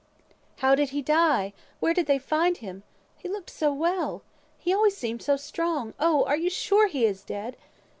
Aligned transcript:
"How 0.57 0.73
did 0.73 0.89
he 0.89 1.03
die? 1.03 1.53
Where 1.79 1.93
did 1.93 2.07
they 2.07 2.17
find 2.17 2.57
him? 2.57 2.81
He 3.17 3.29
looked 3.29 3.51
so 3.51 3.71
well. 3.71 4.23
He 4.57 4.73
always 4.73 4.97
seemed 4.97 5.21
so 5.21 5.37
strong. 5.37 5.93
Oh! 5.99 6.23
are 6.25 6.35
you 6.37 6.49
sure 6.49 6.87
he 6.87 7.05
is 7.05 7.21
dead?" 7.21 7.55